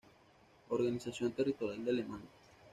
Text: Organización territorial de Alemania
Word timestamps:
Organización 0.69 1.31
territorial 1.33 1.85
de 1.85 1.91
Alemania 1.91 2.29